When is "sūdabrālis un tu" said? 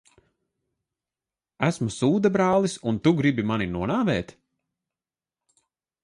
1.95-3.13